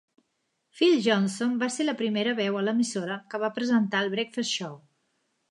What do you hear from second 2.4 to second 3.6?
veu a l'emissora que va